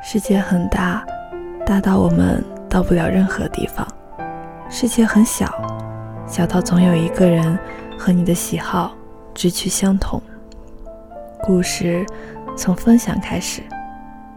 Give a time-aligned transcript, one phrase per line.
[0.00, 1.04] 世界很大，
[1.66, 3.86] 大到我们到不了任何地方；
[4.70, 5.52] 世界很小，
[6.26, 7.58] 小到总有一个人
[7.98, 8.94] 和你的喜好
[9.34, 10.20] 志趣相同。
[11.42, 12.06] 故事
[12.56, 13.62] 从分享开始，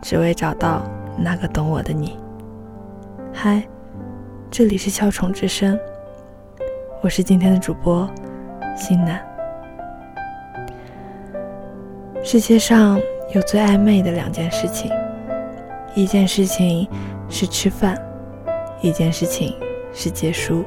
[0.01, 0.81] 只为找到
[1.17, 2.17] 那个懂我的你。
[3.31, 3.63] 嗨，
[4.49, 5.79] 这里是小虫之声，
[7.01, 8.09] 我是今天的主播
[8.75, 9.21] 新南。
[12.23, 12.99] 世界上
[13.33, 14.91] 有最暧昧的两件事情，
[15.93, 16.87] 一件事情
[17.27, 17.97] 是吃饭，
[18.81, 19.55] 一件事情
[19.93, 20.63] 是借书。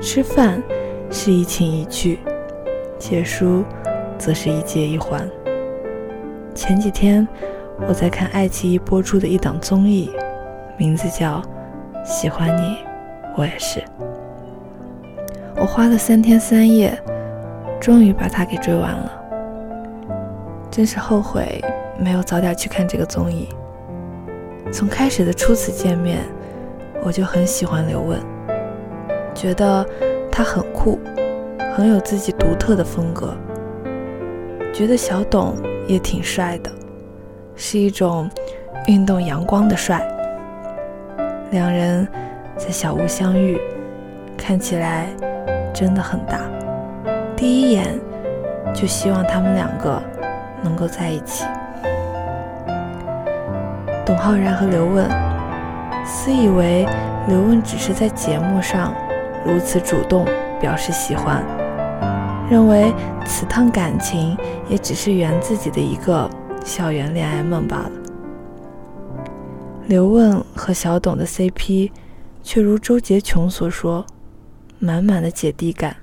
[0.00, 0.62] 吃饭
[1.10, 2.20] 是一请一句，
[2.98, 3.64] 借书
[4.16, 5.28] 则是一借一还。
[6.54, 7.26] 前几天
[7.88, 10.10] 我在看爱奇艺播出的一档综艺，
[10.78, 11.42] 名字叫
[12.04, 12.76] 《喜欢你，
[13.36, 13.80] 我也是》。
[15.56, 16.96] 我花了三天三夜，
[17.80, 19.12] 终于把它给追完了。
[20.70, 21.60] 真是后悔
[21.98, 23.48] 没有早点去看这个综艺。
[24.72, 26.20] 从开始的初次见面，
[27.02, 28.18] 我就很喜欢刘问，
[29.34, 29.84] 觉得
[30.30, 30.98] 他很酷，
[31.74, 33.34] 很有自己独特的风格。
[34.72, 36.70] 觉得小董也挺帅的，
[37.56, 38.30] 是一种
[38.86, 40.00] 运动阳光的帅。
[41.50, 42.06] 两人
[42.56, 43.60] 在小屋相遇，
[44.36, 45.06] 看起来
[45.74, 46.40] 真的很搭。
[47.36, 47.98] 第一眼
[48.72, 50.02] 就希望他们两个。
[50.62, 51.46] 能够在一起。
[54.10, 55.08] 董浩然和刘问，
[56.04, 56.84] 私以为
[57.28, 58.92] 刘问只是在节目上
[59.46, 60.26] 如此主动
[60.60, 61.44] 表示喜欢，
[62.50, 62.92] 认为
[63.24, 64.36] 此趟感情
[64.68, 66.28] 也只是圆自己的一个
[66.64, 67.92] 校园恋爱梦罢了。
[69.86, 71.92] 刘问和小董的 CP，
[72.42, 74.04] 却如周杰琼所说，
[74.80, 75.94] 满满的姐弟感，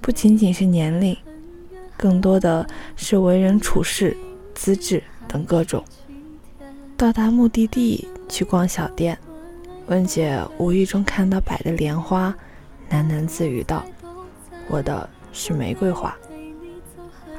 [0.00, 1.16] 不仅仅是年龄。
[1.96, 4.16] 更多的是为人处事、
[4.52, 5.80] 资质等各种。
[6.96, 9.18] 到达目的地去逛小店，
[9.86, 12.34] 温姐无意中看到摆的莲花，
[12.90, 13.84] 喃喃自语道
[14.68, 16.16] ：“我的是玫瑰花。”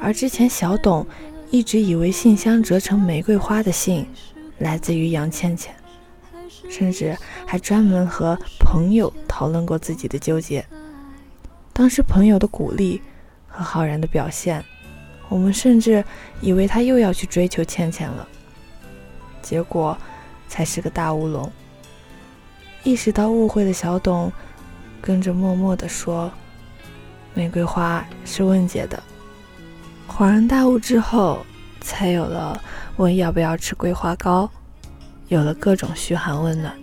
[0.00, 1.06] 而之前小董
[1.50, 4.06] 一直以为信箱折成玫瑰花的信
[4.58, 5.74] 来自于杨倩倩，
[6.68, 10.64] 甚至还专门和朋友讨论过自己的纠结。
[11.72, 13.00] 当时朋友的鼓励。
[13.58, 14.62] 和浩然的表现，
[15.30, 16.04] 我们甚至
[16.42, 18.28] 以为他又要去追求倩倩了，
[19.46, 19.96] 结果
[20.48, 21.48] 才是个大乌龙。
[22.82, 24.32] 意识到误会的小董，
[25.00, 26.28] 跟着默默地说
[27.32, 29.00] ：“玫瑰花是问姐的。”
[30.10, 31.46] 恍然大悟之后，
[31.80, 32.60] 才有了
[32.96, 34.50] 问要不要吃桂花糕，
[35.28, 36.76] 有了各种嘘寒问暖。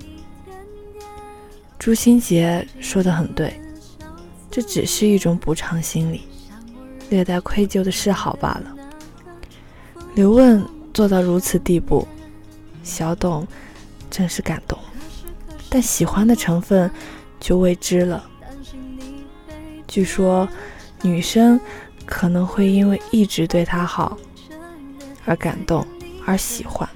[1.78, 3.60] 朱新杰说的很对，
[4.50, 6.22] 这只是一种补偿心理。
[7.10, 8.76] 略带愧疚的示好罢了。
[10.16, 12.08] 刘问做到如此地步，
[12.84, 13.48] 小董
[14.12, 14.78] 真是感动，
[15.70, 16.92] 但喜欢的成分
[17.40, 18.24] 就未知了。
[19.88, 20.48] 据说
[21.02, 21.60] 女生
[22.06, 24.18] 可能会因为一直对他好
[25.26, 25.88] 而感动
[26.26, 26.88] 而喜欢，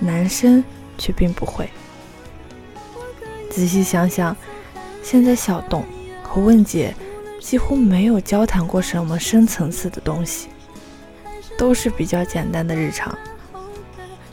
[0.00, 0.62] 男生
[0.98, 1.70] 却并不会。
[3.50, 4.36] 仔细想想，
[5.02, 5.84] 现在小董
[6.22, 6.94] 和问姐。
[7.40, 10.48] 几乎没有交谈过什么深层次的东西，
[11.56, 13.16] 都是比较简单的日常。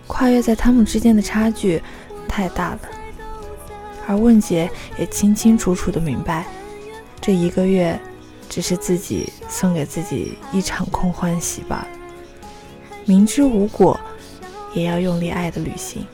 [0.08, 1.82] 跨越在他们之间的差距
[2.28, 2.80] 太大了，
[4.08, 6.46] 而问姐也清清楚楚的明白，
[7.20, 8.00] 这一个月
[8.50, 11.88] 只是自己送给自己一场空欢喜罢了。
[13.06, 14.00] 明知无果，
[14.74, 16.06] 也要用力爱的旅行。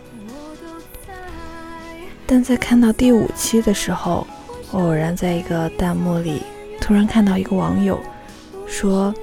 [2.26, 4.26] 但在看到第五期的时候，
[4.72, 6.42] 偶然在一个弹幕里。
[6.80, 8.00] 突然看到一个网友
[8.66, 9.14] 说，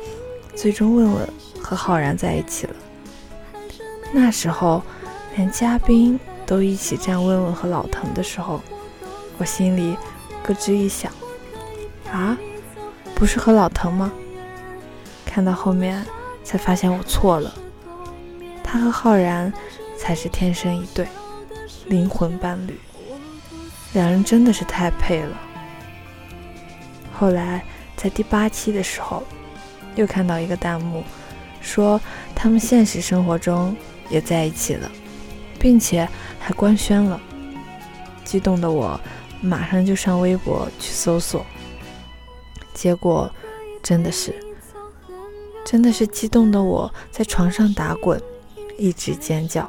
[0.55, 1.29] 最终问问
[1.61, 2.75] 和浩然在一起了。
[4.13, 4.83] 那时候，
[5.37, 8.61] 连嘉宾都一起站问问和老藤的时候，
[9.37, 9.97] 我心里
[10.43, 11.13] 咯吱一响，
[12.11, 12.37] 啊，
[13.15, 14.11] 不是和老藤吗？
[15.27, 16.05] 看到后面
[16.43, 17.55] 才发现我错了，
[18.65, 19.53] 他和浩然
[19.97, 21.07] 才是天生一对，
[21.87, 22.81] 灵魂伴侣，
[23.93, 25.37] 两人真的是太配了。
[27.13, 27.63] 后来
[27.95, 29.23] 在第八期的时候，
[29.97, 31.05] 又看到一个弹幕，
[31.61, 32.01] 说
[32.35, 33.77] 他们现实生活中
[34.11, 34.91] 也在一起了，
[35.59, 36.09] 并且
[36.39, 37.21] 还官宣了。
[38.25, 39.01] 激动的我
[39.41, 41.45] 马上就上微博去搜索，
[42.75, 43.31] 结果
[43.83, 44.35] 真的是，
[45.65, 48.21] 真的是激动的我在床上打滚，
[48.77, 49.69] 一直尖叫，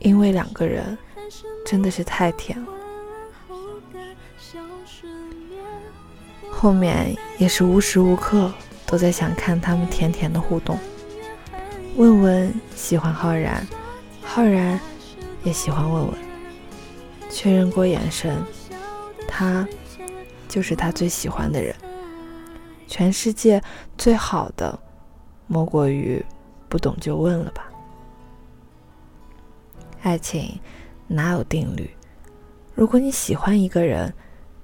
[0.00, 0.98] 因为两个人
[1.64, 2.66] 真的是太甜了。
[6.50, 8.50] 后面也是无时无刻
[8.86, 10.78] 都在想看他们甜甜的互动，
[11.96, 13.64] 问问喜欢浩然，
[14.20, 14.80] 浩然
[15.44, 16.14] 也喜欢问问。
[17.30, 18.42] 确认过眼神，
[19.28, 19.66] 他
[20.48, 21.74] 就是他最喜欢的人。
[22.88, 23.62] 全世界
[23.96, 24.76] 最好的，
[25.46, 26.24] 莫过于
[26.68, 27.70] 不懂就问了吧。
[30.02, 30.58] 爱情
[31.06, 31.88] 哪有定律？
[32.74, 34.12] 如果你喜欢一个人，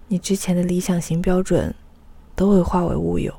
[0.09, 1.73] 你之前的理想型标准
[2.35, 3.33] 都会化为乌有。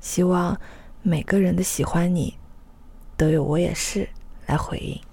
[0.00, 0.58] 希望
[1.02, 2.36] 每个人的喜欢你，
[3.16, 4.08] 都有我也是
[4.46, 5.05] 来回应。